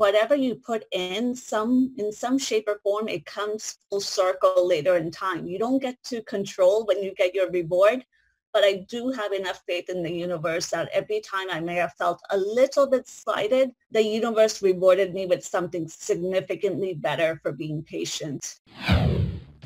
[0.00, 4.96] whatever you put in some in some shape or form, it comes full circle later
[4.96, 5.46] in time.
[5.46, 8.02] You don't get to control when you get your reward,
[8.54, 11.92] but I do have enough faith in the universe that every time I may have
[11.98, 17.82] felt a little bit slighted, the universe rewarded me with something significantly better for being
[17.82, 18.58] patient.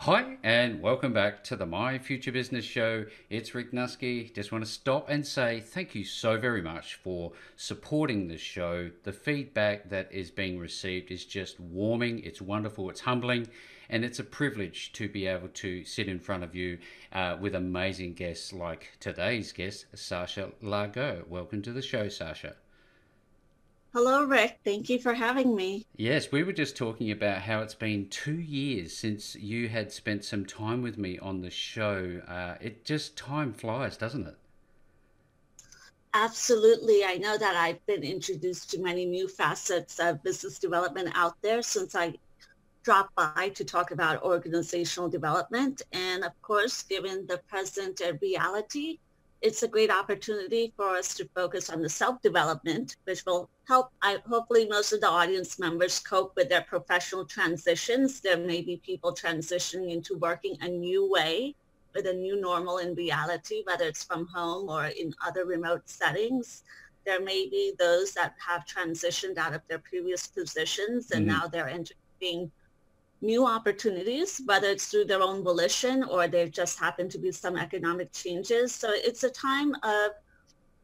[0.00, 3.06] Hi, and welcome back to the My Future Business Show.
[3.30, 4.32] It's Rick Nusky.
[4.32, 8.90] Just want to stop and say thank you so very much for supporting the show.
[9.04, 13.48] The feedback that is being received is just warming, it's wonderful, it's humbling,
[13.88, 16.78] and it's a privilege to be able to sit in front of you
[17.12, 21.26] uh, with amazing guests like today's guest, Sasha Laghonh.
[21.26, 22.54] Welcome to the show, Sasha.
[23.96, 24.58] Hello, Rick.
[24.62, 25.86] Thank you for having me.
[25.96, 30.22] Yes, we were just talking about how it's been two years since you had spent
[30.22, 32.20] some time with me on the show.
[32.28, 34.36] Uh, it just time flies, doesn't it?
[36.12, 37.06] Absolutely.
[37.06, 41.62] I know that I've been introduced to many new facets of business development out there
[41.62, 42.12] since I
[42.82, 45.80] dropped by to talk about organizational development.
[45.94, 48.98] And of course, given the present reality,
[49.42, 54.18] it's a great opportunity for us to focus on the self-development, which will help, I,
[54.28, 58.20] hopefully, most of the audience members cope with their professional transitions.
[58.20, 61.54] There may be people transitioning into working a new way
[61.94, 66.62] with a new normal in reality, whether it's from home or in other remote settings.
[67.04, 71.38] There may be those that have transitioned out of their previous positions and mm-hmm.
[71.38, 72.50] now they're entering
[73.20, 77.56] new opportunities, whether it's through their own volition or there just happen to be some
[77.56, 78.74] economic changes.
[78.74, 80.10] So it's a time of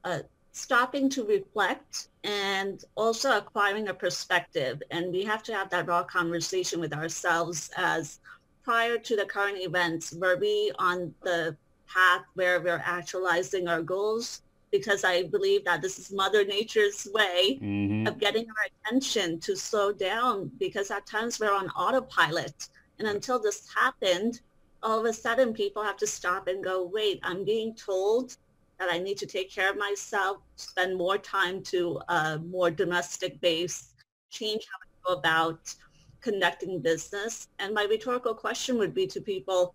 [0.04, 0.18] uh,
[0.52, 4.82] stopping to reflect and also acquiring a perspective.
[4.90, 8.20] And we have to have that raw conversation with ourselves as
[8.62, 11.56] prior to the current events, were we on the
[11.88, 14.41] path where we're actualizing our goals?
[14.72, 18.06] Because I believe that this is Mother Nature's way mm-hmm.
[18.06, 22.70] of getting our attention to slow down because at times we're on autopilot.
[22.98, 24.40] And until this happened,
[24.82, 28.36] all of a sudden people have to stop and go, wait, I'm being told
[28.78, 33.40] that I need to take care of myself, spend more time to a more domestic
[33.40, 33.92] base,
[34.30, 35.74] change how I go about
[36.22, 37.48] conducting business.
[37.58, 39.74] And my rhetorical question would be to people,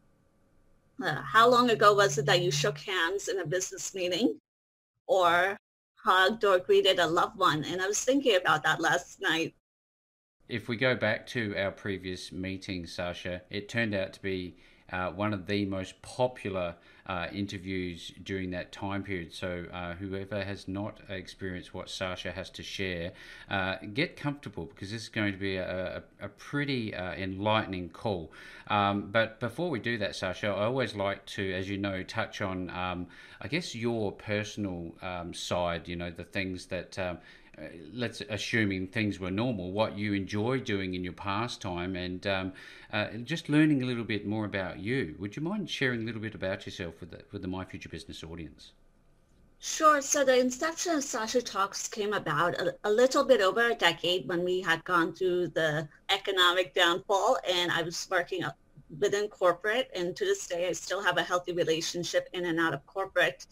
[1.03, 4.39] uh, how long ago was it that you shook hands in a business meeting?
[5.07, 5.57] Or
[5.95, 7.63] hugged or greeted a loved one.
[7.65, 9.55] And I was thinking about that last night.
[10.47, 14.57] If we go back to our previous meeting, Sasha, it turned out to be
[14.91, 16.75] uh, one of the most popular
[17.07, 19.33] uh, interviews during that time period.
[19.33, 23.13] So, uh, whoever has not experienced what Sasha has to share,
[23.49, 27.89] uh, get comfortable because this is going to be a, a, a pretty uh, enlightening
[27.89, 28.31] call.
[28.67, 32.41] Um, but before we do that, Sasha, I always like to, as you know, touch
[32.41, 33.07] on, um,
[33.41, 37.19] I guess, your personal um, side, you know, the things that um,
[37.93, 42.53] let's assuming things were normal, what you enjoy doing in your pastime, and um,
[42.93, 45.15] uh, just learning a little bit more about you.
[45.19, 47.89] Would you mind sharing a little bit about yourself with the with the My Future
[47.89, 48.71] Business audience?
[49.59, 50.01] Sure.
[50.01, 54.27] So the inception of Sasha Talks came about a, a, little bit over a decade
[54.27, 58.45] when we had gone through the economic downfall, and I was working
[58.99, 62.75] within corporate, and to this day, I still have a healthy relationship in and out
[62.75, 63.47] of corporate.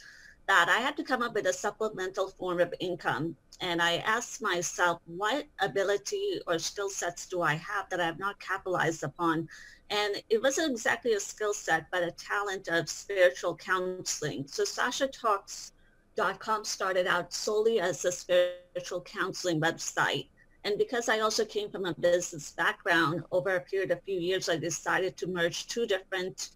[0.47, 4.41] That I had to come up with a supplemental form of income and I asked
[4.41, 9.47] myself, what ability or skill sets do I have that I have not capitalized upon?
[9.89, 14.45] And it wasn't exactly a skill set, but a talent of spiritual counseling.
[14.47, 20.27] So SashaTalks.com started out solely as a spiritual counseling website.
[20.66, 24.19] And because I also came from a business background, over a period of a few
[24.19, 26.50] years, I decided to merge two different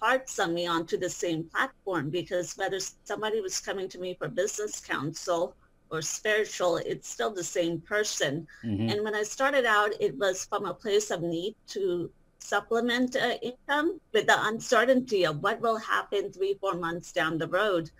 [0.00, 4.28] parts of me onto the same platform because whether somebody was coming to me for
[4.28, 5.54] business counsel
[5.90, 8.46] or spiritual, it's still the same person.
[8.64, 8.88] Mm-hmm.
[8.88, 13.34] And when I started out, it was from a place of need to supplement uh,
[13.42, 17.90] income with the uncertainty of what will happen three, four months down the road.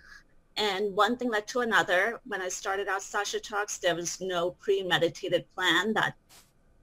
[0.56, 2.20] And one thing led to another.
[2.26, 6.14] When I started out Sasha Talks, there was no premeditated plan that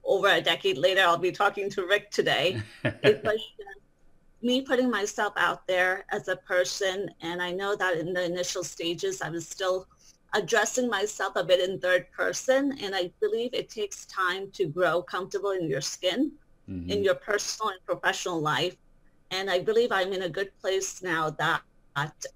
[0.04, 2.62] over a decade later, I'll be talking to Rick today.
[2.84, 3.40] it was
[4.42, 7.10] me putting myself out there as a person.
[7.20, 9.86] And I know that in the initial stages, I was still
[10.34, 12.78] addressing myself a bit in third person.
[12.82, 16.32] And I believe it takes time to grow comfortable in your skin,
[16.68, 16.90] mm-hmm.
[16.90, 18.76] in your personal and professional life.
[19.30, 21.62] And I believe I'm in a good place now that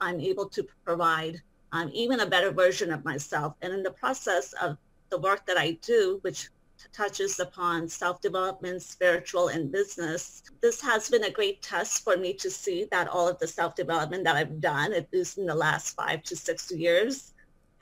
[0.00, 1.40] I'm able to provide
[1.72, 3.54] um, even a better version of myself.
[3.62, 4.76] And in the process of
[5.10, 6.48] the work that I do, which
[6.92, 10.42] touches upon self-development, spiritual, and business.
[10.60, 14.24] This has been a great test for me to see that all of the self-development
[14.24, 17.32] that I've done, at least in the last five to six years,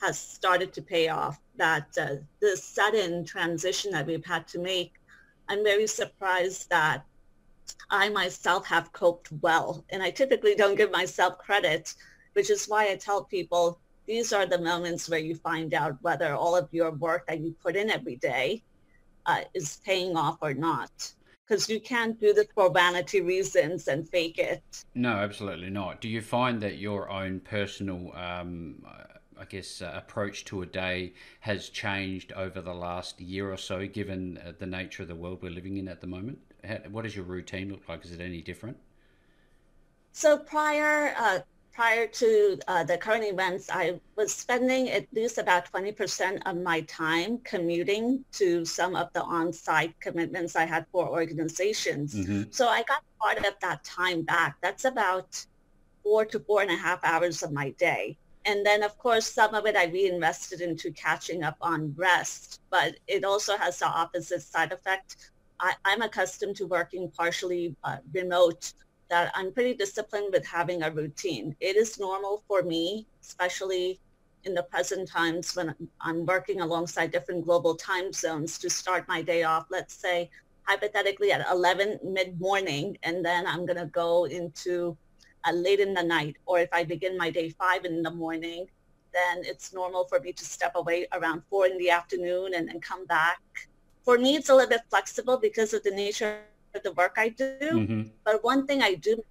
[0.00, 1.40] has started to pay off.
[1.56, 4.94] That uh, the sudden transition that we've had to make,
[5.48, 7.04] I'm very surprised that
[7.90, 9.84] I myself have coped well.
[9.90, 11.94] And I typically don't give myself credit,
[12.32, 16.34] which is why I tell people these are the moments where you find out whether
[16.34, 18.62] all of your work that you put in every day
[19.26, 21.12] uh, is paying off or not.
[21.46, 24.62] Because you can't do this for vanity reasons and fake it.
[24.94, 26.00] No, absolutely not.
[26.00, 28.84] Do you find that your own personal, um,
[29.36, 33.86] I guess, uh, approach to a day has changed over the last year or so,
[33.88, 36.38] given uh, the nature of the world we're living in at the moment?
[36.62, 38.04] How, what does your routine look like?
[38.04, 38.76] Is it any different?
[40.12, 41.38] So prior uh,
[41.72, 46.82] prior to uh, the current events, I was spending at least about 20% of my
[46.82, 52.14] time commuting to some of the on-site commitments I had for organizations.
[52.14, 52.42] Mm-hmm.
[52.50, 54.56] So I got part of that time back.
[54.60, 55.44] That's about
[56.02, 58.16] four to four and a half hours of my day.
[58.46, 62.96] And then, of course, some of it I reinvested into catching up on rest, but
[63.06, 65.30] it also has the opposite side effect.
[65.60, 68.72] I, am accustomed to working partially uh, remote
[69.10, 71.54] that I'm pretty disciplined with having a routine.
[71.60, 74.00] It is normal for me, especially
[74.44, 79.20] in the present times when I'm working alongside different global time zones to start my
[79.20, 80.30] day off, let's say
[80.62, 84.96] hypothetically at 11 mid-morning, and then I'm going to go into
[85.52, 86.36] late in the night.
[86.46, 88.66] Or if I begin my day 5 in the morning,
[89.12, 92.80] then it's normal for me to step away around 4 in the afternoon and then
[92.80, 93.40] come back.
[94.04, 96.42] For me, it's a little bit flexible because of the nature
[96.72, 97.58] the work I do.
[97.60, 98.02] Mm-hmm.
[98.24, 99.22] But one thing I do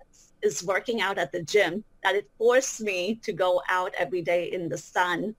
[0.42, 4.52] is working out at the gym that it forced me to go out every day
[4.52, 5.36] in the sun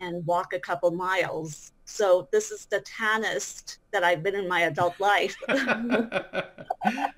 [0.00, 1.72] and walk a couple miles.
[1.84, 5.36] So this is the tannest that I've been in my adult life.
[5.48, 6.42] oh,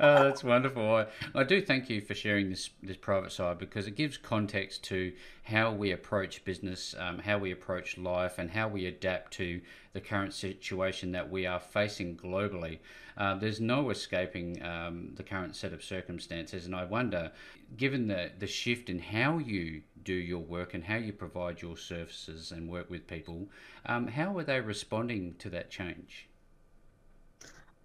[0.00, 0.96] that's wonderful.
[0.96, 4.82] I, I, do thank you for sharing this this private side because it gives context
[4.84, 5.12] to
[5.44, 9.61] how we approach business, um, how we approach life, and how we adapt to
[9.93, 12.79] the current situation that we are facing globally.
[13.17, 17.32] Uh, there's no escaping um, the current set of circumstances, and I wonder,
[17.76, 21.76] given the the shift in how you do your work and how you provide your
[21.76, 23.49] services and work with people,
[23.87, 26.29] um, how are they responding to that change?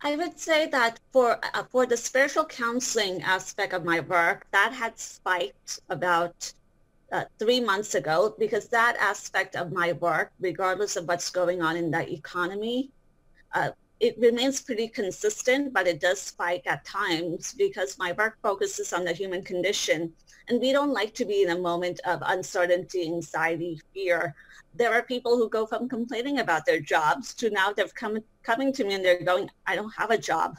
[0.02, 4.72] I would say that for uh, for the spiritual counseling aspect of my work, that
[4.72, 6.54] had spiked about
[7.12, 11.76] uh, three months ago because that aspect of my work, regardless of what's going on
[11.76, 12.92] in the economy,
[13.54, 18.94] uh, it remains pretty consistent, but it does spike at times because my work focuses
[18.94, 20.14] on the human condition.
[20.50, 24.36] And we don't like to be in a moment of uncertainty, anxiety, fear.
[24.76, 28.72] There are people who go from complaining about their jobs to now they're come, coming
[28.74, 30.58] to me and they're going, I don't have a job.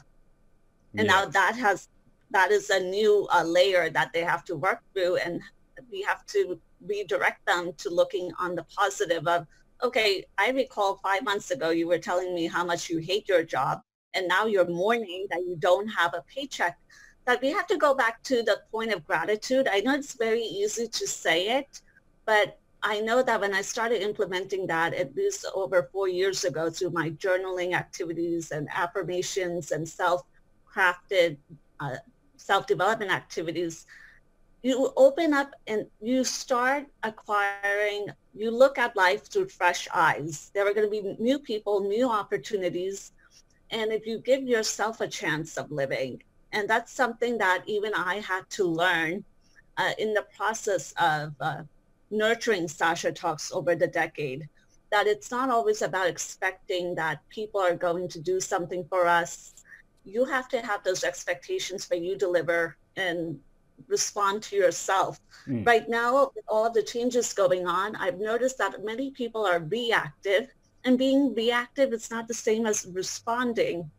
[0.97, 1.13] And yeah.
[1.13, 1.87] now that has,
[2.31, 5.15] that is a new uh, layer that they have to work through.
[5.17, 5.41] And
[5.91, 9.47] we have to redirect them to looking on the positive of,
[9.81, 13.43] okay, I recall five months ago you were telling me how much you hate your
[13.43, 13.81] job,
[14.13, 16.77] and now you're mourning that you don't have a paycheck.
[17.25, 19.67] That we have to go back to the point of gratitude.
[19.71, 21.81] I know it's very easy to say it,
[22.25, 26.69] but I know that when I started implementing that at least over four years ago
[26.69, 31.37] through my journaling activities and affirmations and self-crafted
[31.79, 31.97] uh,
[32.37, 33.85] self-development activities,
[34.63, 38.07] you open up and you start acquiring,
[38.39, 40.49] you look at life through fresh eyes.
[40.53, 43.11] There are going to be new people, new opportunities.
[43.69, 48.21] And if you give yourself a chance of living, and that's something that even I
[48.21, 49.25] had to learn
[49.77, 51.63] uh, in the process of uh,
[52.11, 54.47] nurturing Sasha Talks over the decade,
[54.89, 59.53] that it's not always about expecting that people are going to do something for us.
[60.05, 63.37] You have to have those expectations for you deliver and
[63.87, 65.19] respond to yourself.
[65.47, 65.65] Mm.
[65.65, 69.59] Right now, with all of the changes going on, I've noticed that many people are
[69.59, 70.49] reactive
[70.85, 73.89] and being reactive is not the same as responding.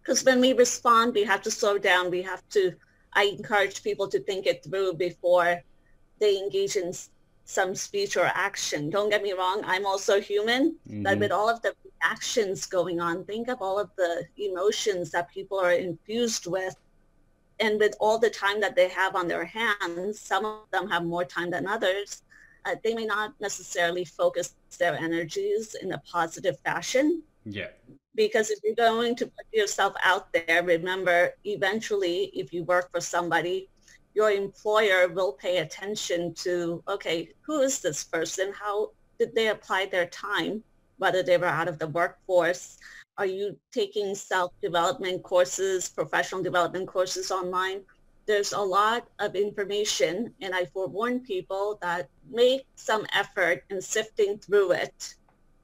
[0.00, 2.10] Because when we respond, we have to slow down.
[2.10, 2.72] We have to,
[3.12, 5.60] I encourage people to think it through before
[6.20, 6.92] they engage in
[7.44, 8.90] some speech or action.
[8.90, 11.02] Don't get me wrong, I'm also human, mm-hmm.
[11.02, 15.30] but with all of the actions going on, think of all of the emotions that
[15.30, 16.76] people are infused with
[17.60, 21.04] and with all the time that they have on their hands, some of them have
[21.04, 22.22] more time than others.
[22.64, 27.22] Uh, they may not necessarily focus their energies in a positive fashion.
[27.44, 27.68] Yeah.
[28.14, 33.00] Because if you're going to put yourself out there, remember, eventually, if you work for
[33.00, 33.68] somebody,
[34.14, 38.52] your employer will pay attention to, okay, who is this person?
[38.52, 40.62] How did they apply their time,
[40.98, 42.78] whether they were out of the workforce?
[43.18, 47.80] Are you taking self-development courses, professional development courses online?
[48.26, 54.38] There's a lot of information, and I forewarn people that make some effort in sifting
[54.38, 55.16] through it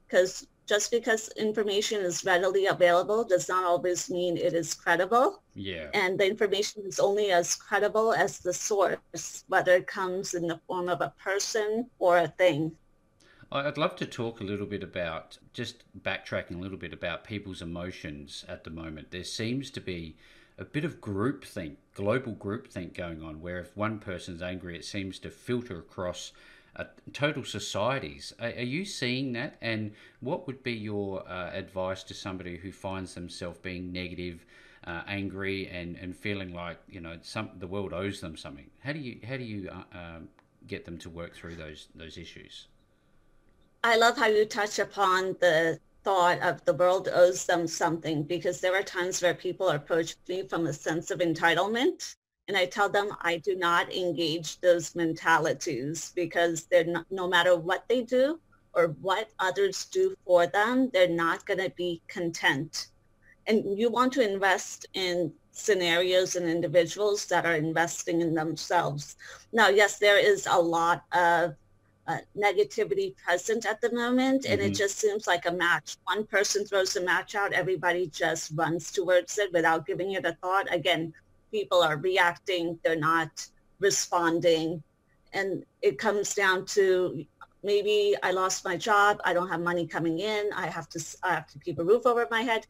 [0.05, 5.41] because just because information is readily available does not always mean it is credible.
[5.53, 5.89] Yeah.
[5.93, 10.59] And the information is only as credible as the source, whether it comes in the
[10.67, 12.71] form of a person or a thing.
[13.55, 17.61] I'd love to talk a little bit about just backtracking a little bit about people's
[17.61, 19.11] emotions at the moment.
[19.11, 20.17] There seems to be
[20.57, 25.19] a bit of groupthink, global groupthink going on, where if one person's angry, it seems
[25.19, 26.33] to filter across
[26.75, 26.83] uh,
[27.13, 28.33] total societies.
[28.41, 29.55] Are, are, you seeing that?
[29.61, 34.45] And what would be your uh, advice to somebody who finds themselves being negative,
[34.85, 38.69] uh, angry, and, and feeling like you know some the world owes them something?
[38.79, 40.27] How do you how do you uh, um,
[40.67, 42.67] get them to work through those those issues?
[43.87, 48.59] I love how you touch upon the thought of the world owes them something because
[48.59, 52.15] there are times where people approach me from a sense of entitlement
[52.47, 57.55] and I tell them I do not engage those mentalities because they're not, no matter
[57.55, 58.39] what they do
[58.73, 62.87] or what others do for them, they're not going to be content.
[63.45, 69.15] And you want to invest in scenarios and individuals that are investing in themselves.
[69.53, 71.53] Now, yes, there is a lot of
[72.07, 74.71] uh, negativity present at the moment and mm-hmm.
[74.71, 75.97] it just seems like a match.
[76.05, 80.37] One person throws a match out everybody just runs towards it without giving it a
[80.41, 80.73] thought.
[80.73, 81.13] Again
[81.51, 83.47] people are reacting they're not
[83.79, 84.83] responding.
[85.33, 87.25] And it comes down to
[87.63, 91.33] maybe i lost my job i don't have money coming in i have to i
[91.33, 92.67] have to keep a roof over my head.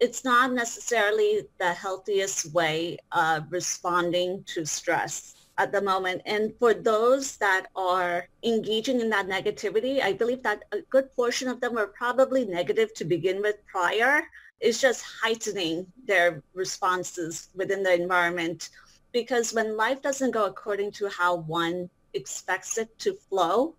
[0.00, 6.22] It's not necessarily the healthiest way of responding to stress at the moment.
[6.26, 11.48] And for those that are engaging in that negativity, I believe that a good portion
[11.48, 14.22] of them were probably negative to begin with prior.
[14.60, 18.70] It's just heightening their responses within the environment.
[19.12, 23.74] Because when life doesn't go according to how one expects it to flow,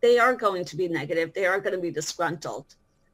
[0.00, 1.32] they are going to be negative.
[1.32, 2.66] They are going to be disgruntled.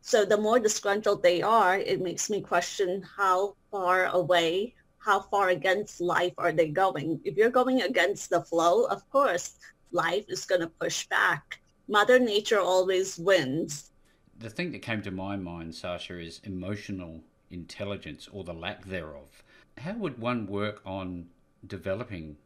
[0.02, 5.49] So the more disgruntled they are, it makes me question how far away how far
[5.49, 7.21] against life are they going?
[7.25, 9.54] If you're going against the flow, of course,
[9.90, 11.61] life is going to push back.
[11.88, 13.90] Mother Nature always wins.
[14.38, 19.42] The thing that came to my mind, Sasha, is emotional intelligence or the lack thereof.
[19.78, 21.28] How would one work on
[21.66, 22.37] developing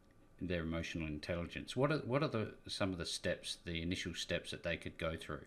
[0.40, 1.76] their emotional intelligence?
[1.76, 4.98] What are what are the some of the steps, the initial steps that they could
[4.98, 5.44] go through?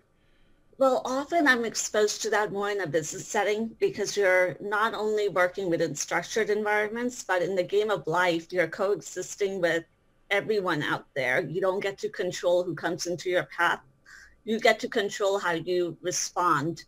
[0.80, 5.28] Well, often I'm exposed to that more in a business setting because you're not only
[5.28, 9.86] working within structured environments, but in the game of life, you're coexisting with
[10.30, 11.42] everyone out there.
[11.42, 13.80] You don't get to control who comes into your path.
[14.44, 16.84] You get to control how you respond.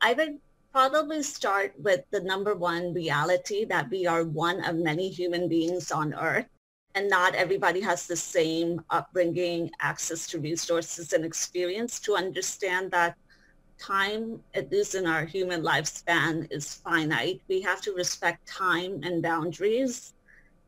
[0.00, 0.38] I would
[0.72, 5.92] probably start with the number one reality that we are one of many human beings
[5.92, 6.46] on earth
[6.94, 13.16] and not everybody has the same upbringing, access to resources and experience to understand that
[13.78, 17.40] time, at least in our human lifespan, is finite.
[17.48, 20.14] We have to respect time and boundaries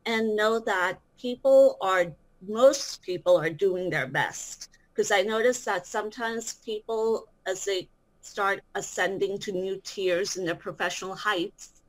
[0.05, 2.07] and know that people are,
[2.47, 4.69] most people are doing their best.
[4.93, 7.89] Because I notice that sometimes people, as they
[8.21, 11.83] start ascending to new tiers in their professional heights,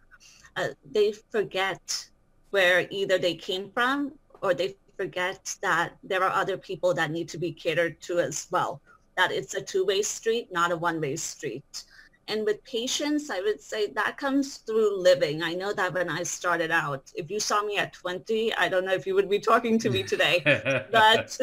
[0.56, 2.10] uh, they forget
[2.50, 7.30] where either they came from or they forget that there are other people that need
[7.30, 8.82] to be catered to as well
[9.18, 11.84] that it's a two-way street, not a one-way street.
[12.30, 15.42] And with patience, I would say that comes through living.
[15.42, 18.86] I know that when I started out, if you saw me at 20, I don't
[18.86, 20.42] know if you would be talking to me today,
[20.92, 21.38] but,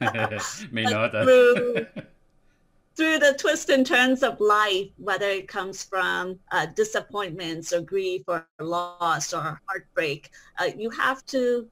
[0.72, 1.12] me not.
[1.12, 1.86] through,
[2.96, 8.22] through the twists and turns of life, whether it comes from uh, disappointments or grief
[8.26, 11.68] or loss or heartbreak, uh, you have to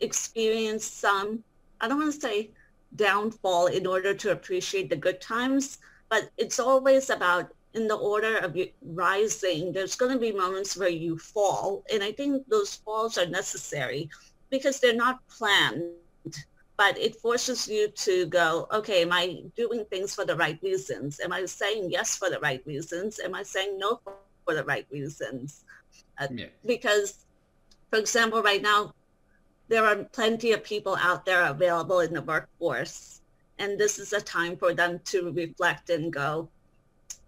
[0.00, 1.42] experience some,
[1.80, 2.50] I don't want to say
[2.96, 5.78] downfall in order to appreciate the good times.
[6.08, 10.88] But it's always about in the order of rising, there's going to be moments where
[10.88, 11.84] you fall.
[11.92, 14.08] And I think those falls are necessary
[14.50, 15.82] because they're not planned,
[16.76, 21.20] but it forces you to go, okay, am I doing things for the right reasons?
[21.22, 23.20] Am I saying yes for the right reasons?
[23.22, 24.00] Am I saying no
[24.44, 25.64] for the right reasons?
[26.18, 26.46] Uh, yeah.
[26.64, 27.26] Because,
[27.90, 28.94] for example, right now,
[29.68, 33.20] there are plenty of people out there available in the workforce.
[33.58, 36.48] And this is a time for them to reflect and go,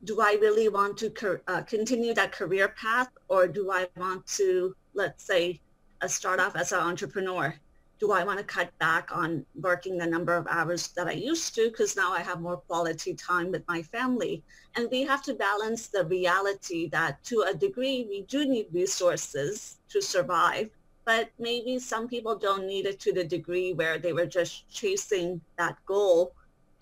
[0.04, 4.76] do I really want to uh, continue that career path or do I want to,
[4.94, 5.60] let's say,
[6.02, 7.54] uh, start off as an entrepreneur?
[7.98, 11.54] do I want to cut back on working the number of hours that I used
[11.56, 14.42] to because now I have more quality time with my family?
[14.76, 19.78] And we have to balance the reality that to a degree we do need resources
[19.88, 20.70] to survive,
[21.08, 25.40] but maybe some people don't need it to the degree where they were just chasing
[25.56, 26.34] that goal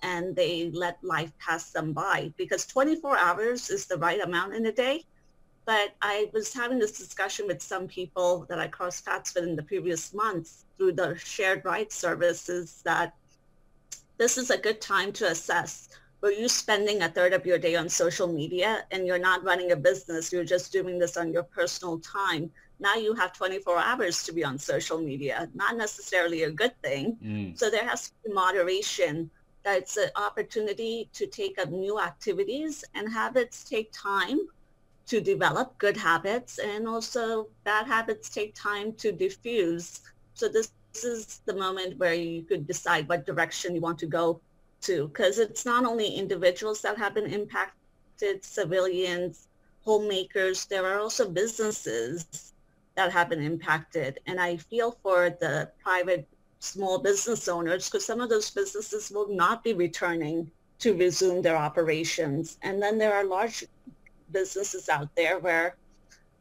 [0.02, 4.66] and they let life pass them by because 24 hours is the right amount in
[4.66, 5.04] a day
[5.64, 9.54] but I was having this discussion with some people that I crossed paths with in
[9.54, 13.14] the previous months through the shared rights services that
[14.18, 15.88] this is a good time to assess.
[16.20, 19.72] Were you spending a third of your day on social media and you're not running
[19.72, 22.50] a business, you're just doing this on your personal time.
[22.78, 27.16] Now you have 24 hours to be on social media, not necessarily a good thing.
[27.24, 27.58] Mm.
[27.58, 29.30] So there has to be moderation.
[29.62, 34.40] That's an opportunity to take up new activities and habits take time
[35.06, 40.02] to develop good habits and also bad habits take time to diffuse.
[40.34, 44.06] So this, this is the moment where you could decide what direction you want to
[44.06, 44.40] go
[44.82, 49.48] to because it's not only individuals that have been impacted, civilians,
[49.82, 52.52] homemakers, there are also businesses
[52.96, 54.20] that have been impacted.
[54.26, 56.26] And I feel for the private
[56.58, 61.56] small business owners because some of those businesses will not be returning to resume their
[61.56, 62.58] operations.
[62.62, 63.64] And then there are large
[64.32, 65.76] businesses out there where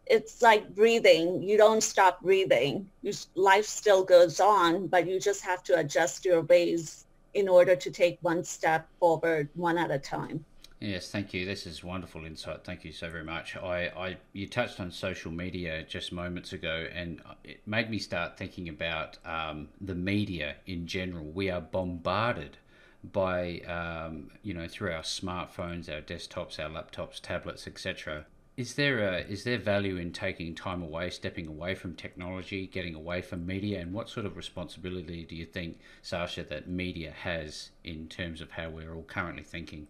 [0.06, 1.42] it's like breathing.
[1.42, 2.90] You don't stop breathing.
[3.36, 7.92] Life still goes on, but you just have to adjust your ways in order to
[7.92, 10.44] take one step forward, one at a time.
[10.86, 11.48] Yes, thank you.
[11.48, 12.64] This is wonderful insight.
[12.64, 13.56] Thank you so very much.
[13.58, 18.38] I, I you touched on social media just moments ago, and it made me start
[18.38, 21.26] thinking about um, the media in general.
[21.26, 22.58] We are bombarded
[23.04, 28.28] by um, you know through our smartphones, our desktops, our laptops, tablets, etc.
[28.56, 32.94] Is there a, is there value in taking time away, stepping away from technology, getting
[32.94, 37.72] away from media, and what sort of responsibility do you think, Sasha, that media has
[37.84, 39.88] in terms of how we're all currently thinking?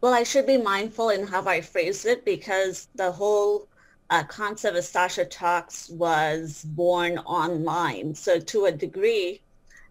[0.00, 3.68] Well, I should be mindful in how I phrase it because the whole
[4.10, 8.14] uh, concept of Sasha Talks was born online.
[8.14, 9.40] So to a degree,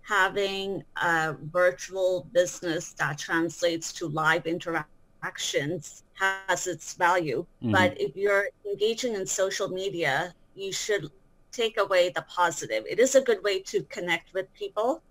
[0.03, 7.45] having a virtual business that translates to live interactions has its value.
[7.61, 7.71] Mm-hmm.
[7.71, 11.09] But if you're engaging in social media, you should
[11.51, 12.83] take away the positive.
[12.87, 15.01] It is a good way to connect with people,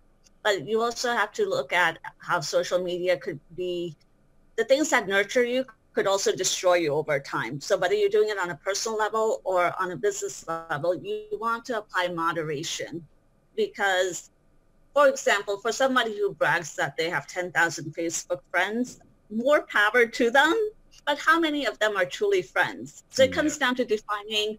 [0.45, 3.97] but you also have to look at how social media could be
[4.57, 5.64] the things that nurture you
[5.95, 7.61] could also destroy you over time.
[7.61, 11.27] So whether you're doing it on a personal level or on a business level, you
[11.33, 13.07] want to apply moderation
[13.57, 14.31] because
[14.95, 20.31] for example, for somebody who brags that they have 10,000 Facebook friends, more power to
[20.31, 20.55] them.
[21.05, 23.03] But how many of them are truly friends?
[23.11, 23.35] So it yeah.
[23.35, 24.59] comes down to defining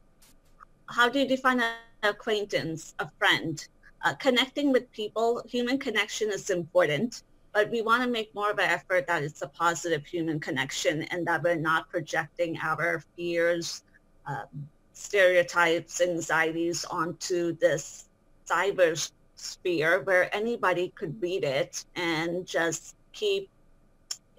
[0.87, 3.65] how do you define an acquaintance, a friend?
[4.03, 7.23] Uh, connecting with people, human connection is important,
[7.55, 11.03] but we want to make more of an effort that it's a positive human connection
[11.03, 13.83] and that we're not projecting our fears,
[14.27, 14.43] uh,
[14.91, 18.09] stereotypes, anxieties onto this
[18.45, 23.49] cyber sphere where anybody could read it and just keep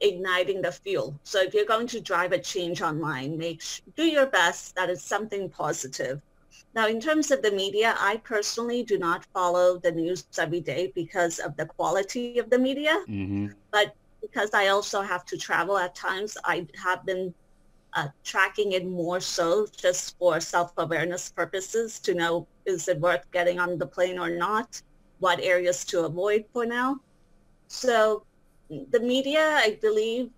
[0.01, 1.19] igniting the fuel.
[1.25, 3.63] So if you're going to drive a change online, make
[3.97, 6.21] do your best that it's something positive.
[6.77, 10.93] Now, in terms of the media, I personally do not follow the news every day
[10.95, 13.03] because of the quality of the media.
[13.09, 13.47] Mm-hmm.
[13.73, 17.33] But because I also have to travel at times, I have been
[17.95, 23.59] uh, tracking it more so just for self-awareness purposes to know is it worth getting
[23.59, 24.83] on the plane or not,
[25.19, 27.01] what areas to avoid for now.
[27.69, 28.27] So
[28.69, 30.29] the media, I believe,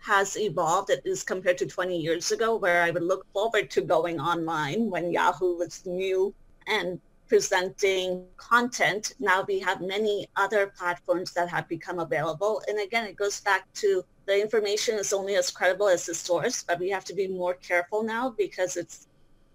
[0.00, 3.82] has evolved at least compared to 20 years ago where I would look forward to
[3.82, 6.34] going online when Yahoo was new
[6.66, 9.14] and presenting content.
[9.20, 12.62] Now we have many other platforms that have become available.
[12.66, 16.62] And again, it goes back to the information is only as credible as the source,
[16.62, 19.06] but we have to be more careful now because it's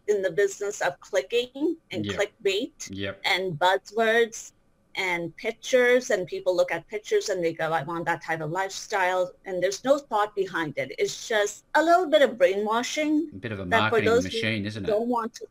[0.08, 2.15] in the business of clicking and yep.
[2.15, 3.19] clickbait yep.
[3.25, 4.51] and buzzwords
[4.97, 8.51] and pictures and people look at pictures and they go, I want that type of
[8.51, 9.31] lifestyle.
[9.45, 10.93] And there's no thought behind it.
[10.97, 13.29] It's just a little bit of brainwashing.
[13.34, 14.88] A bit of a marketing machine, isn't it?
[14.88, 15.47] Don't want to.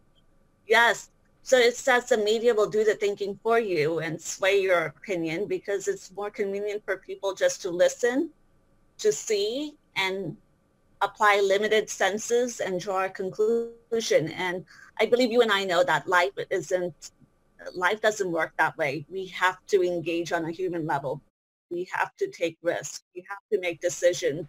[0.66, 1.10] Yes.
[1.42, 5.46] So it says the media will do the thinking for you and sway your opinion
[5.46, 8.30] because it's more convenient for people just to listen
[8.98, 10.36] to see and
[11.02, 14.30] apply limited senses and draw a conclusion.
[14.30, 14.64] And
[14.98, 17.10] I believe you and I know that life isn't,
[17.74, 19.04] life doesn't work that way.
[19.10, 21.20] We have to engage on a human level.
[21.70, 23.04] We have to take risks.
[23.14, 24.46] We have to make decisions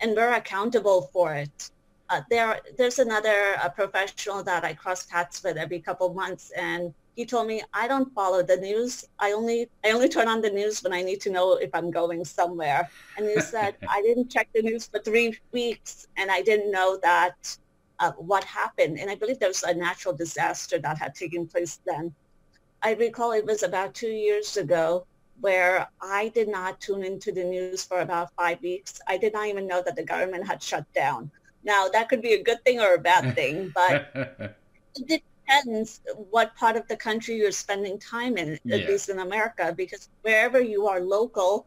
[0.00, 1.70] and we're accountable for it.
[2.10, 7.26] Uh, there, there's another professional that I cross paths with every couple months and he
[7.26, 9.04] told me I don't follow the news.
[9.18, 11.90] I only I only turn on the news when I need to know if I'm
[11.90, 12.88] going somewhere.
[13.16, 16.96] And he said I didn't check the news for three weeks, and I didn't know
[17.02, 17.58] that
[17.98, 19.00] uh, what happened.
[19.00, 22.14] And I believe there was a natural disaster that had taken place then.
[22.82, 25.06] I recall it was about two years ago
[25.40, 29.00] where I did not tune into the news for about five weeks.
[29.06, 31.30] I did not even know that the government had shut down.
[31.64, 34.10] Now that could be a good thing or a bad thing, but
[34.96, 38.76] it depends what part of the country you're spending time in, yeah.
[38.76, 41.66] at least in America, because wherever you are local,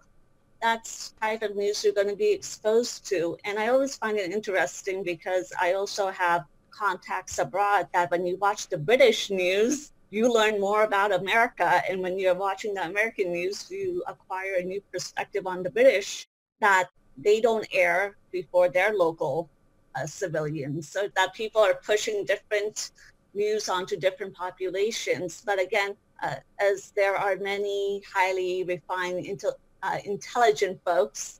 [0.61, 3.37] that's type of news you're going to be exposed to.
[3.45, 8.37] And I always find it interesting because I also have contacts abroad that when you
[8.37, 11.81] watch the British news, you learn more about America.
[11.89, 16.27] And when you're watching the American news, you acquire a new perspective on the British
[16.59, 19.49] that they don't air before their local
[19.95, 20.89] uh, civilians.
[20.89, 22.91] So that people are pushing different
[23.33, 25.41] news onto different populations.
[25.45, 31.39] But again, uh, as there are many highly refined, into, uh, intelligent folks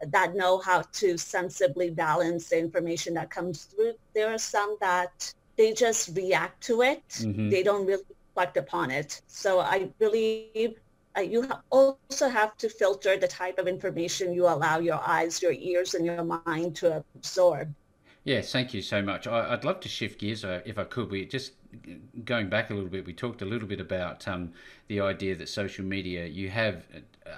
[0.00, 5.32] that know how to sensibly balance the information that comes through, there are some that
[5.58, 7.06] they just react to it.
[7.08, 7.50] Mm-hmm.
[7.50, 9.20] They don't really reflect upon it.
[9.26, 10.78] So I believe
[11.18, 15.42] uh, you ha- also have to filter the type of information you allow your eyes,
[15.42, 17.74] your ears, and your mind to absorb.
[18.24, 19.26] Yes, thank you so much.
[19.26, 21.10] I, would love to shift gears uh, if I could.
[21.10, 21.52] We just
[22.24, 23.06] going back a little bit.
[23.06, 24.52] We talked a little bit about um,
[24.86, 26.84] the idea that social media you have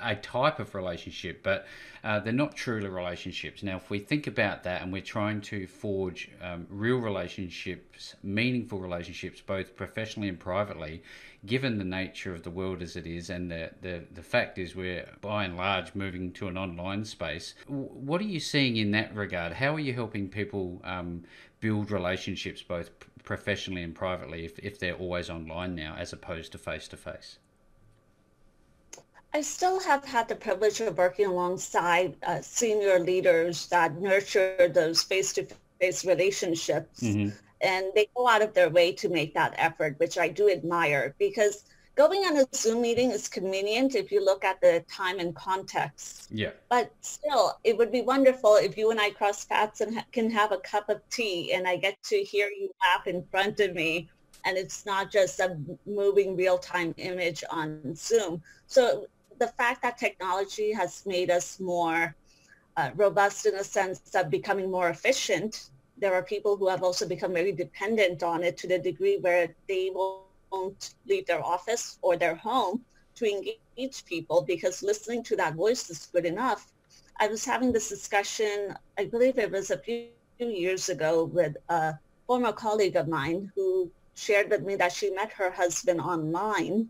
[0.03, 1.67] a type of relationship, but
[2.05, 3.63] uh, they're not truly relationships.
[3.63, 8.79] Now, if we think about that and we're trying to forge um, real relationships, meaningful
[8.79, 11.03] relationships, both professionally and privately,
[11.45, 14.77] given the nature of the world as it is, and the, the, the fact is
[14.77, 19.15] we're by and large moving to an online space, what are you seeing in that
[19.15, 19.53] regard?
[19.53, 21.25] How are you helping people um,
[21.61, 22.91] build relationships both
[23.31, 27.39] professionally and privately if, if they're always online now as opposed to face to face?
[29.33, 35.05] I still have had the privilege of working alongside uh, senior leaders that nurture those
[35.05, 37.03] face-to-face relationships.
[37.03, 37.29] Mm-hmm
[37.63, 41.15] and they go out of their way to make that effort, which I do admire
[41.19, 41.65] because
[41.95, 46.29] going on a Zoom meeting is convenient if you look at the time and context.
[46.31, 46.51] Yeah.
[46.69, 50.31] But still, it would be wonderful if you and I cross paths and ha- can
[50.31, 53.75] have a cup of tea and I get to hear you laugh in front of
[53.75, 54.09] me
[54.45, 58.43] and it's not just a moving real-time image on Zoom.
[58.67, 59.07] So
[59.39, 62.15] the fact that technology has made us more
[62.77, 67.07] uh, robust in a sense of becoming more efficient there are people who have also
[67.07, 69.91] become very dependent on it to the degree where they
[70.51, 72.85] won't leave their office or their home
[73.17, 76.73] to engage people because listening to that voice is good enough.
[77.21, 80.09] I was having this discussion, I believe it was a few
[80.39, 81.95] years ago with a
[82.27, 86.89] former colleague of mine who shared with me that she met her husband online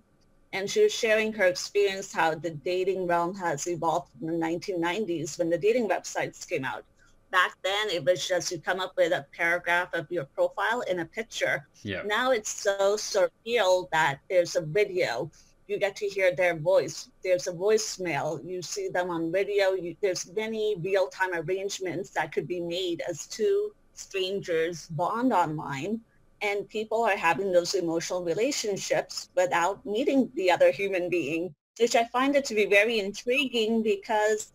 [0.53, 5.38] and she was sharing her experience how the dating realm has evolved in the 1990s
[5.38, 6.85] when the dating websites came out
[7.31, 11.01] back then it was just you come up with a paragraph of your profile in
[11.01, 11.66] a picture.
[11.83, 12.03] Yeah.
[12.07, 15.31] Now it's so surreal that there's a video.
[15.66, 17.11] You get to hear their voice.
[17.23, 18.45] There's a voicemail.
[18.45, 19.73] You see them on video.
[19.73, 26.01] You, there's many real-time arrangements that could be made as two strangers bond online.
[26.43, 32.05] And people are having those emotional relationships without meeting the other human being, which I
[32.07, 34.53] find it to be very intriguing because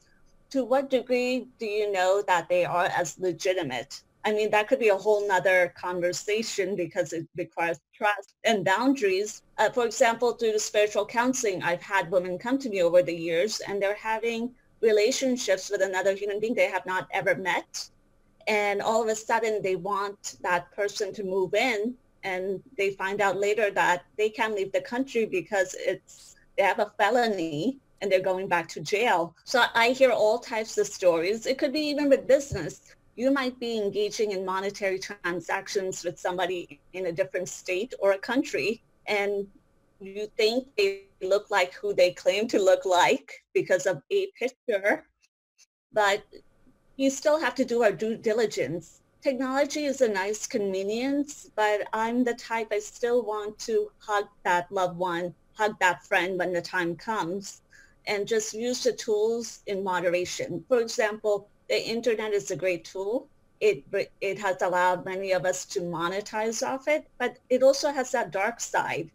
[0.50, 4.02] to what degree do you know that they are as legitimate?
[4.26, 9.44] I mean, that could be a whole nother conversation because it requires trust and boundaries.
[9.60, 13.16] Uh, for example, through the spiritual counseling, I've had women come to me over the
[13.16, 17.90] years and they're having relationships with another human being they have not ever met.
[18.48, 23.22] And all of a sudden they want that person to move in and they find
[23.22, 28.12] out later that they can't leave the country because it's they have a felony and
[28.12, 29.36] they're going back to jail.
[29.46, 31.46] So I hear all types of stories.
[31.46, 32.96] It could be even with business.
[33.16, 38.18] You might be engaging in monetary transactions with somebody in a different state or a
[38.18, 39.48] country, and
[40.02, 45.06] you think they look like who they claim to look like because of a picture,
[45.94, 46.24] but
[46.98, 49.00] you still have to do our due diligence.
[49.22, 54.70] Technology is a nice convenience, but I'm the type I still want to hug that
[54.72, 57.62] loved one, hug that friend when the time comes
[58.08, 60.64] and just use the tools in moderation.
[60.68, 63.28] For example, the internet is a great tool.
[63.60, 63.84] It,
[64.22, 68.32] it has allowed many of us to monetize off it, but it also has that
[68.32, 69.10] dark side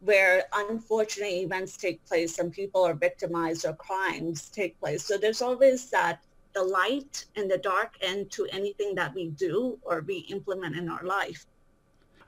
[0.00, 5.04] where unfortunate events take place and people are victimized or crimes take place.
[5.04, 6.22] So there's always that
[6.54, 10.88] the light and the dark end to anything that we do or we implement in
[10.88, 11.46] our life.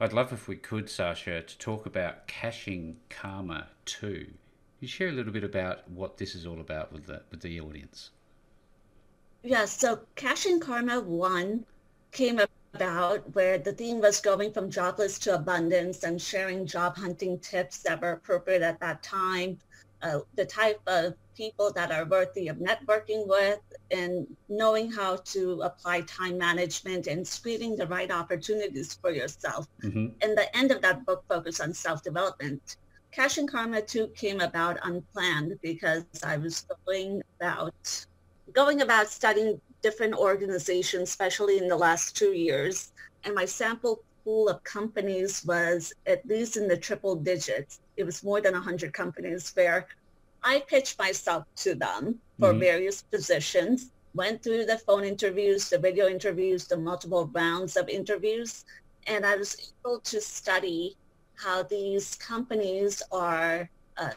[0.01, 4.27] I'd love if we could, Sasha, to talk about Kashing Karma 2.
[4.87, 7.61] You share a little bit about what this is all about with the, with the
[7.61, 8.11] audience?
[9.43, 11.67] Yeah, so Kashing Karma 1
[12.13, 12.41] came
[12.73, 17.79] about where the theme was going from jobless to abundance and sharing job hunting tips
[17.79, 19.59] that were appropriate at that time,
[20.03, 23.59] uh, the type of people that are worthy of networking with
[23.91, 29.67] and knowing how to apply time management and screening the right opportunities for yourself.
[29.83, 30.07] Mm-hmm.
[30.23, 32.77] And the end of that book focused on self-development.
[33.17, 38.07] Kashing Karma 2 came about unplanned because I was going about
[38.53, 42.93] going about studying different organizations, especially in the last two years.
[43.25, 47.81] And my sample pool of companies was at least in the triple digits.
[47.97, 49.87] It was more than 100 companies where
[50.43, 52.61] I pitched myself to them for mm-hmm.
[52.61, 58.67] various positions, went through the phone interviews, the video interviews, the multiple rounds of interviews,
[59.07, 60.99] and I was able to study
[61.37, 64.11] how these companies are uh,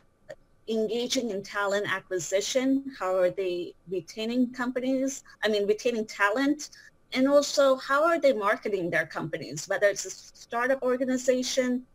[0.67, 2.83] engaging in talent acquisition.
[2.97, 5.23] How are they retaining companies?
[5.43, 6.69] I mean, retaining talent.
[7.13, 11.85] And also, how are they marketing their companies, whether it's a startup organization,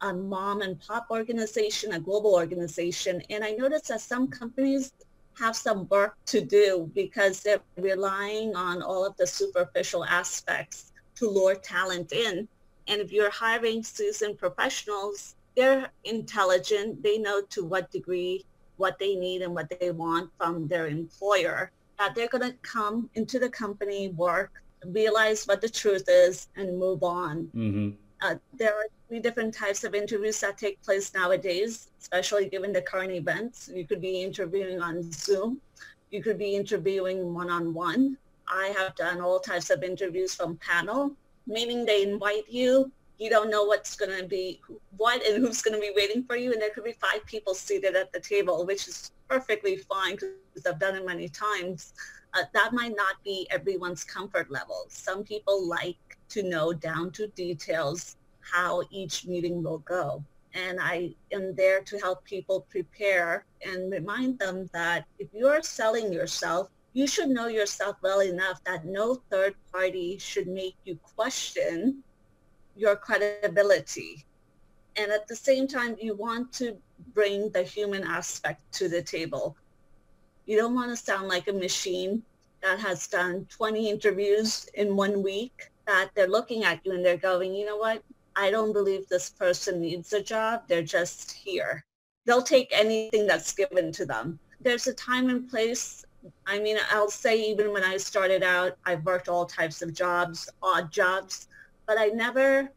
[0.00, 3.22] a mom and pop organization, a global organization.
[3.30, 4.92] And I noticed that some companies
[5.38, 11.28] have some work to do because they're relying on all of the superficial aspects to
[11.28, 12.48] lure talent in.
[12.90, 17.02] And if you're hiring seasoned professionals, they're intelligent.
[17.02, 18.44] They know to what degree
[18.78, 21.70] what they need and what they want from their employer.
[21.98, 24.52] That they're going to come into the company, work,
[24.86, 27.48] realize what the truth is, and move on.
[27.54, 27.90] Mm-hmm.
[28.22, 32.82] Uh, there are three different types of interviews that take place nowadays, especially given the
[32.82, 33.70] current events.
[33.72, 35.60] You could be interviewing on Zoom.
[36.10, 38.16] You could be interviewing one-on-one.
[38.48, 41.14] I have done all types of interviews from panel,
[41.46, 42.90] meaning they invite you.
[43.18, 44.60] You don't know what's going to be,
[44.96, 46.52] what and who's going to be waiting for you.
[46.52, 50.66] And there could be five people seated at the table, which is perfectly fine because
[50.66, 51.92] I've done it many times.
[52.32, 54.86] Uh, that might not be everyone's comfort level.
[54.88, 55.96] Some people like
[56.30, 60.24] to know down to details how each meeting will go.
[60.54, 66.12] And I am there to help people prepare and remind them that if you're selling
[66.12, 72.02] yourself, you should know yourself well enough that no third party should make you question
[72.76, 74.24] your credibility.
[74.96, 76.76] And at the same time, you want to
[77.14, 79.56] bring the human aspect to the table.
[80.46, 82.22] You don't want to sound like a machine
[82.62, 87.16] that has done 20 interviews in one week that they're looking at you and they're
[87.16, 88.02] going, you know what?
[88.36, 90.62] I don't believe this person needs a job.
[90.66, 91.84] They're just here.
[92.26, 94.38] They'll take anything that's given to them.
[94.60, 96.04] There's a time and place.
[96.46, 100.48] I mean, I'll say even when I started out, I've worked all types of jobs,
[100.62, 101.48] odd jobs,
[101.86, 102.70] but I never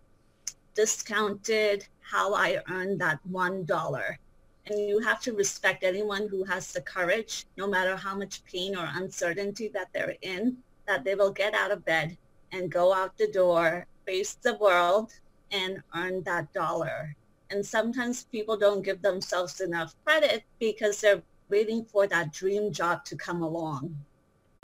[0.76, 4.18] discounted how I earned that one dollar.
[4.66, 8.78] And you have to respect anyone who has the courage, no matter how much pain
[8.78, 12.18] or uncertainty that they're in, that they will get out of bed
[12.54, 15.12] and go out the door, face the world,
[15.52, 17.16] and earn that dollar.
[17.50, 21.22] And sometimes people don't give themselves enough credit because they're
[21.54, 23.96] waiting for that dream job to come along.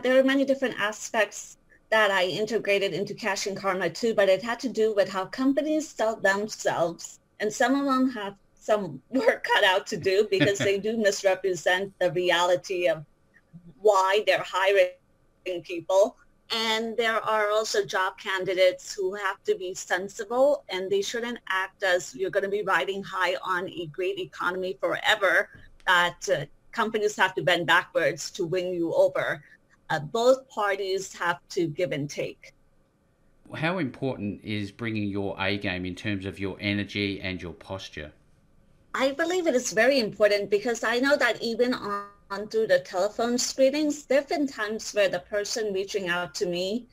[0.01, 1.57] There are many different aspects
[1.91, 5.87] that I integrated into Kashing Karma too, but it had to do with how companies
[5.87, 7.19] sell themselves.
[7.39, 11.93] And some of them have some work cut out to do because they do misrepresent
[11.99, 13.05] the reality of
[13.81, 16.17] why they're hiring people.
[16.51, 21.83] And there are also job candidates who have to be sensible and they shouldn't act
[21.83, 25.49] as you're going to be riding high on a great economy forever
[25.85, 29.43] that uh, companies have to bend backwards to win you over.
[29.89, 32.53] Uh, both parties have to give and take.
[33.55, 38.11] How important is bringing your A game in terms of your energy and your posture?
[38.93, 42.79] I believe it is very important because I know that even on on through the
[42.79, 46.85] telephone screenings, there have been times where the person reaching out to me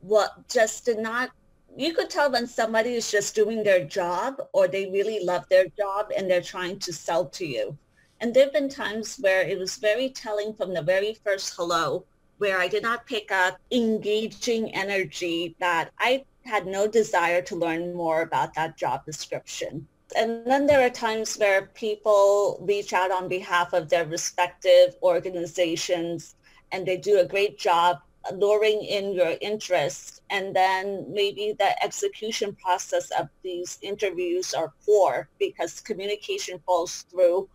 [0.00, 1.30] what just did not
[1.76, 5.66] you could tell when somebody is just doing their job or they really love their
[5.78, 7.76] job and they're trying to sell to you.
[8.20, 12.04] And there have been times where it was very telling from the very first hello
[12.36, 17.94] where I did not pick up engaging energy that I had no desire to learn
[17.94, 19.86] more about that job description.
[20.16, 26.34] And then there are times where people reach out on behalf of their respective organizations
[26.72, 27.98] and they do a great job
[28.34, 30.22] luring in your interest.
[30.30, 37.48] And then maybe the execution process of these interviews are poor because communication falls through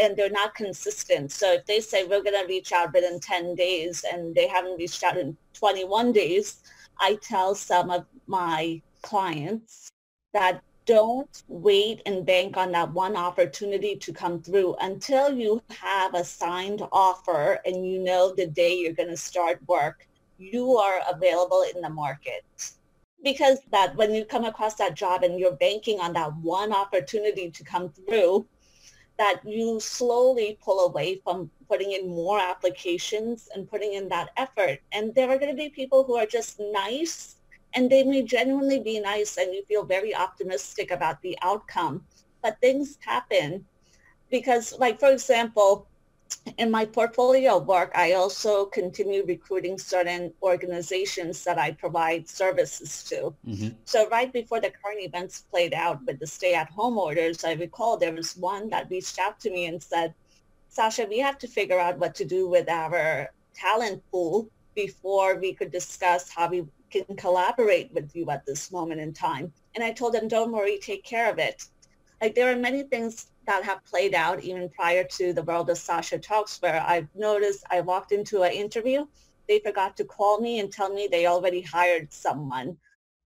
[0.00, 1.32] and they're not consistent.
[1.32, 4.76] So if they say we're going to reach out within 10 days and they haven't
[4.76, 6.62] reached out in 21 days,
[6.98, 9.90] I tell some of my clients
[10.32, 16.14] that don't wait and bank on that one opportunity to come through until you have
[16.14, 20.06] a signed offer and you know the day you're going to start work
[20.38, 22.44] you are available in the market
[23.22, 27.50] because that when you come across that job and you're banking on that one opportunity
[27.50, 28.46] to come through
[29.18, 34.80] that you slowly pull away from putting in more applications and putting in that effort.
[34.92, 37.36] And there are going to be people who are just nice
[37.74, 42.04] and they may genuinely be nice and you feel very optimistic about the outcome.
[42.42, 43.64] But things happen
[44.30, 45.86] because like for example
[46.58, 53.04] in my portfolio of work i also continue recruiting certain organizations that i provide services
[53.04, 53.68] to mm-hmm.
[53.84, 58.12] so right before the current events played out with the stay-at-home orders i recall there
[58.12, 60.14] was one that reached out to me and said
[60.68, 65.52] sasha we have to figure out what to do with our talent pool before we
[65.52, 69.52] could discuss how we can collaborate with you at this moment in time.
[69.74, 71.66] And I told them, don't worry, take care of it.
[72.20, 75.78] Like there are many things that have played out even prior to the World of
[75.78, 79.06] Sasha Talks where I've noticed I walked into an interview,
[79.48, 82.76] they forgot to call me and tell me they already hired someone.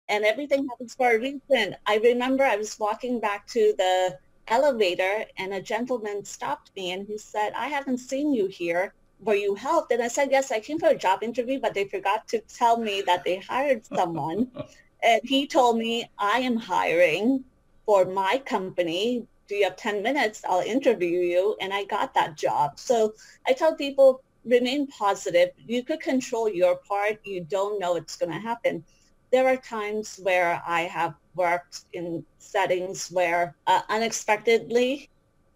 [0.09, 1.77] And everything happens for a reason.
[1.87, 4.19] I remember I was walking back to the
[4.49, 9.35] elevator and a gentleman stopped me and he said, I haven't seen you here were
[9.35, 9.93] you helped?
[9.93, 12.77] And I said, yes, I came for a job interview, but they forgot to tell
[12.77, 14.51] me that they hired someone.
[15.03, 17.45] and he told me, I am hiring
[17.87, 19.27] for my company.
[19.49, 20.43] Do you have 10 minutes?
[20.49, 21.57] I'll interview you.
[21.61, 22.79] And I got that job.
[22.79, 23.15] So
[23.47, 25.51] I tell people, remain positive.
[25.67, 27.19] You could control your part.
[27.25, 28.85] You don't know it's going to happen.
[29.33, 35.11] There are times where I have worked in settings where uh, unexpectedly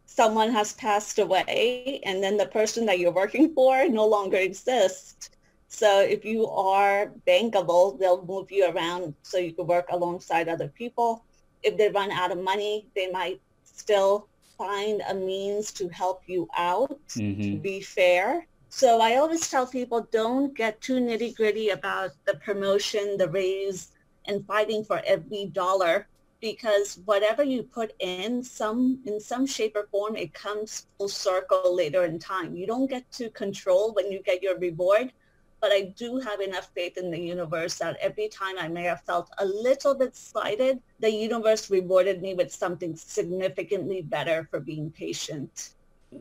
[0.06, 5.30] someone has passed away and then the person that you're working for no longer exists.
[5.68, 10.68] So if you are bankable, they'll move you around so you can work alongside other
[10.68, 11.24] people.
[11.62, 16.48] If they run out of money, they might still find a means to help you
[16.56, 17.42] out, mm-hmm.
[17.42, 18.46] to be fair.
[18.70, 23.92] So I always tell people don't get too nitty gritty about the promotion, the raise,
[24.26, 26.06] and fighting for every dollar
[26.40, 31.74] because whatever you put in some in some shape or form it comes full circle
[31.74, 35.12] later in time you don't get to control when you get your reward
[35.60, 39.00] but i do have enough faith in the universe that every time i may have
[39.02, 44.90] felt a little bit slighted the universe rewarded me with something significantly better for being
[44.90, 45.70] patient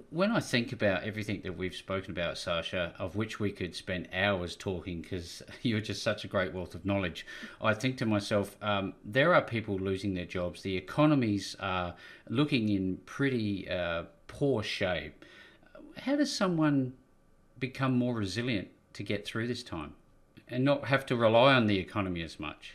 [0.10, 4.10] when I think about everything that we've spoken about, Sasha, of which we could spend
[4.14, 7.26] hours talking because you're just such a great wealth of knowledge,
[7.62, 10.62] I think to myself, um, there are people losing their jobs.
[10.62, 11.96] The economies are
[12.28, 15.24] looking in pretty uh, poor shape.
[15.98, 16.94] How does someone
[17.60, 18.68] become more resilient
[18.98, 19.94] to get through this time
[20.48, 22.74] and not have to rely on the economy as much?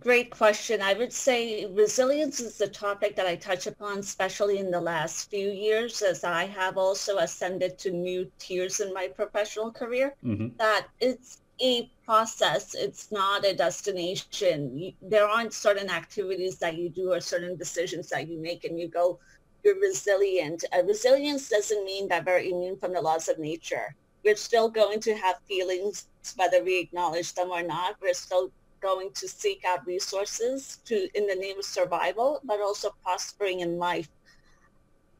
[0.00, 0.80] Great question.
[0.80, 5.30] I would say resilience is the topic that I touch upon, especially in the last
[5.30, 10.14] few years, as I have also ascended to new tiers in my professional career.
[10.24, 10.56] Mm-hmm.
[10.56, 12.74] That it's a process.
[12.74, 14.94] It's not a destination.
[15.00, 18.88] There aren't certain activities that you do or certain decisions that you make and you
[18.88, 19.18] go,
[19.64, 20.64] you're resilient.
[20.72, 23.94] Uh, resilience doesn't mean that we're immune from the laws of nature.
[24.24, 27.96] We're still going to have feelings, whether we acknowledge them or not.
[28.00, 32.90] We're still going to seek out resources to in the name of survival, but also
[33.02, 34.08] prospering in life.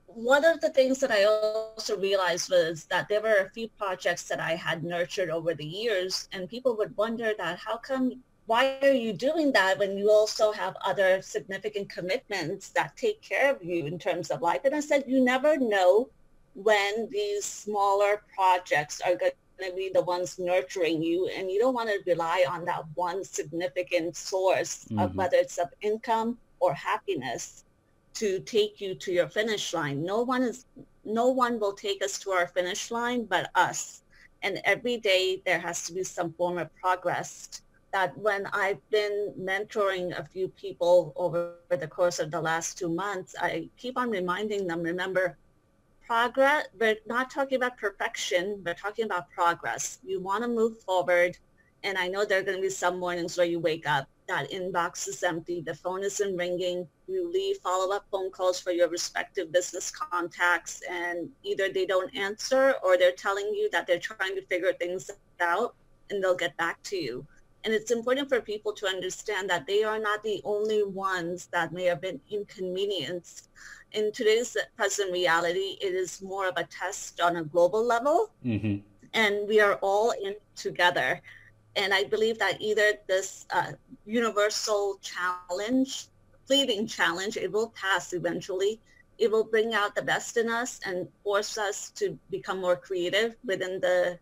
[0.06, 4.24] One of the things that I also realized was that there were a few projects
[4.28, 8.78] that I had nurtured over the years, and people would wonder that how come why
[8.82, 13.64] are you doing that when you also have other significant commitments that take care of
[13.64, 14.60] you in terms of life?
[14.64, 16.10] And I said, you never know
[16.54, 21.74] when these smaller projects are going to be the ones nurturing you and you don't
[21.74, 24.98] want to rely on that one significant source mm-hmm.
[24.98, 27.64] of whether it's of income or happiness
[28.14, 30.66] to take you to your finish line no one is
[31.04, 34.02] no one will take us to our finish line but us
[34.42, 37.62] and every day there has to be some form of progress
[37.94, 42.88] that when I've been mentoring a few people over the course of the last two
[42.88, 45.38] months, I keep on reminding them, remember,
[46.06, 49.98] progress, we're not talking about perfection, we're talking about progress.
[50.04, 51.36] You want to move forward.
[51.82, 54.50] And I know there are going to be some mornings where you wake up, that
[54.50, 59.52] inbox is empty, the phone isn't ringing, you leave follow-up phone calls for your respective
[59.52, 64.46] business contacts, and either they don't answer or they're telling you that they're trying to
[64.46, 65.74] figure things out
[66.08, 67.26] and they'll get back to you.
[67.64, 71.72] And it's important for people to understand that they are not the only ones that
[71.72, 73.48] may have been inconvenienced
[73.94, 78.30] in today's present reality, it is more of a test on a global level.
[78.44, 78.76] Mm-hmm.
[79.14, 81.20] And we are all in together.
[81.76, 83.72] And I believe that either this uh,
[84.04, 86.08] universal challenge
[86.46, 87.36] fleeting challenge.
[87.36, 88.80] It will pass eventually.
[89.18, 93.36] It will bring out the best in us and force us to become more creative
[93.44, 94.18] within the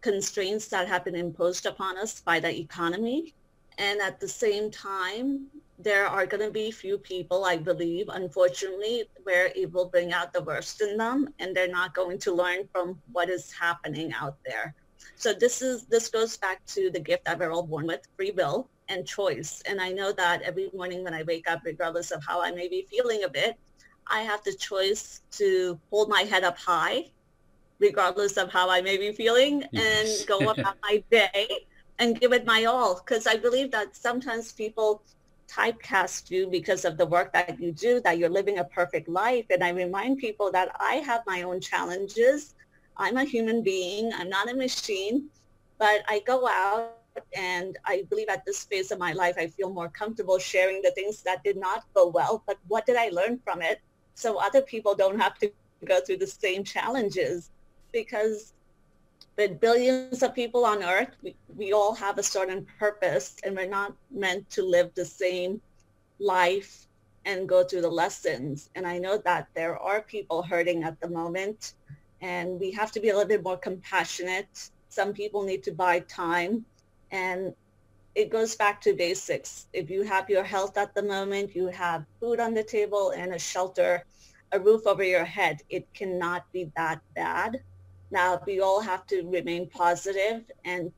[0.00, 3.34] constraints that have been imposed upon us by the economy.
[3.78, 5.46] And at the same time,
[5.82, 10.32] there are going to be few people, I believe, unfortunately, where it will bring out
[10.32, 14.36] the worst in them and they're not going to learn from what is happening out
[14.44, 14.74] there.
[15.16, 18.32] So this is this goes back to the gift that we're all born with, free
[18.32, 19.62] will and choice.
[19.66, 22.68] And I know that every morning when I wake up, regardless of how I may
[22.68, 23.56] be feeling a bit,
[24.06, 27.06] I have the choice to hold my head up high,
[27.78, 30.20] regardless of how I may be feeling, yes.
[30.20, 31.66] and go about my day
[31.98, 32.96] and give it my all.
[32.96, 35.02] Because I believe that sometimes people
[35.50, 39.46] typecast you because of the work that you do, that you're living a perfect life.
[39.50, 42.54] And I remind people that I have my own challenges.
[42.96, 44.12] I'm a human being.
[44.14, 45.28] I'm not a machine,
[45.78, 46.94] but I go out
[47.36, 50.92] and I believe at this phase of my life, I feel more comfortable sharing the
[50.92, 53.80] things that did not go well, but what did I learn from it?
[54.14, 55.50] So other people don't have to
[55.84, 57.50] go through the same challenges
[57.92, 58.52] because
[59.40, 63.66] with billions of people on earth, we, we all have a certain purpose and we're
[63.66, 65.62] not meant to live the same
[66.18, 66.86] life
[67.24, 68.68] and go through the lessons.
[68.74, 71.72] And I know that there are people hurting at the moment
[72.20, 74.70] and we have to be a little bit more compassionate.
[74.90, 76.66] Some people need to buy time
[77.10, 77.54] and
[78.14, 79.68] it goes back to basics.
[79.72, 83.32] If you have your health at the moment, you have food on the table and
[83.32, 84.04] a shelter,
[84.52, 87.62] a roof over your head, it cannot be that bad.
[88.10, 90.92] Now, we all have to remain positive and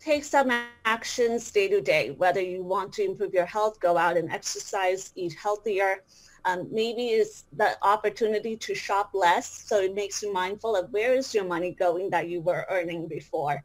[0.00, 0.50] take some
[0.84, 5.12] actions day to day, whether you want to improve your health, go out and exercise,
[5.14, 6.02] eat healthier.
[6.46, 9.46] Um, maybe it's the opportunity to shop less.
[9.68, 13.06] So it makes you mindful of where is your money going that you were earning
[13.06, 13.62] before.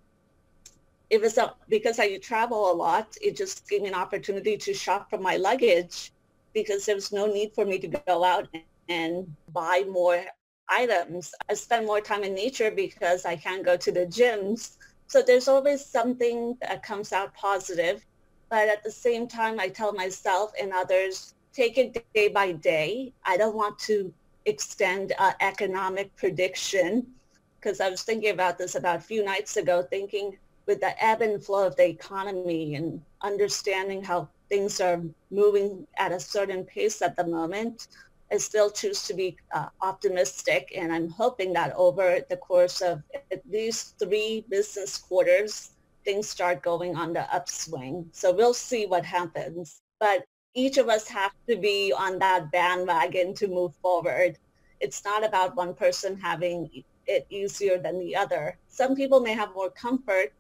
[1.10, 4.74] If it's a, because I travel a lot, it just gave me an opportunity to
[4.74, 6.12] shop for my luggage
[6.54, 8.48] because there was no need for me to go out
[8.90, 10.26] and buy more
[10.70, 11.34] items.
[11.50, 14.78] I spend more time in nature because I can't go to the gyms.
[15.08, 18.06] So there's always something that comes out positive.
[18.50, 23.14] But at the same time, I tell myself and others, take it day by day.
[23.24, 24.14] I don't want to
[24.46, 27.08] extend uh, economic prediction
[27.60, 30.38] because I was thinking about this about a few nights ago, thinking
[30.68, 35.02] with the ebb and flow of the economy and understanding how things are
[35.32, 37.88] moving at a certain pace at the moment,
[38.32, 43.04] I still choose to be uh, optimistic, and I'm hoping that over the course of
[43.32, 45.72] at least three business quarters,
[46.04, 48.10] things start going on the upswing.
[48.12, 49.82] So we'll see what happens.
[50.00, 54.38] But each of us have to be on that bandwagon to move forward.
[54.80, 56.70] It's not about one person having
[57.08, 58.58] it easier than the other.
[58.68, 60.34] Some people may have more comfort,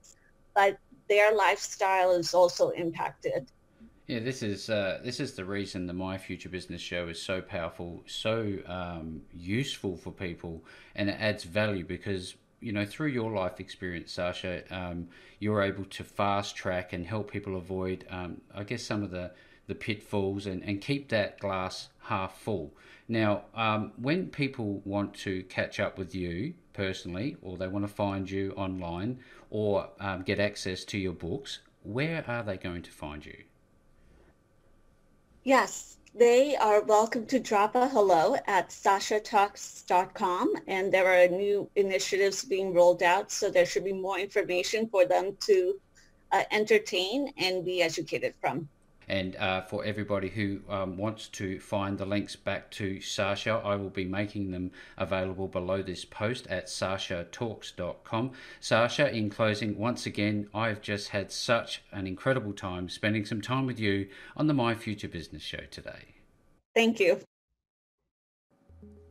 [0.55, 0.77] but
[1.07, 3.51] their lifestyle is also impacted.
[4.07, 7.41] Yeah, this is uh, this is the reason the My Future Business Show is so
[7.41, 13.31] powerful, so um, useful for people, and it adds value because you know through your
[13.31, 15.07] life experience, Sasha, um,
[15.39, 19.31] you're able to fast track and help people avoid, um, I guess, some of the
[19.65, 22.75] the pitfalls and, and keep that glass half full.
[23.07, 27.91] Now, um, when people want to catch up with you personally, or they want to
[27.91, 29.17] find you online,
[29.49, 33.45] or um, get access to your books, where are they going to find you?
[35.47, 42.43] Yes, they are welcome to drop a hello at sashatalks.com and there are new initiatives
[42.43, 45.79] being rolled out so there should be more information for them to
[46.31, 48.67] uh, entertain and be educated from.
[49.07, 53.75] And uh, for everybody who um, wants to find the links back to Sasha, I
[53.75, 58.31] will be making them available below this post at sashatalks.com.
[58.59, 63.65] Sasha, in closing, once again, I've just had such an incredible time spending some time
[63.65, 66.15] with you on the My Future Business Show today.
[66.73, 67.19] Thank you.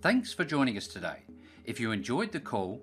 [0.02, 1.22] Thanks for joining us today.
[1.64, 2.82] If you enjoyed the call,